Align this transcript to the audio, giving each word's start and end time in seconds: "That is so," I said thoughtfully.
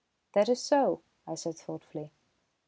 "That 0.33 0.49
is 0.49 0.59
so," 0.63 1.03
I 1.27 1.35
said 1.35 1.59
thoughtfully. 1.59 2.11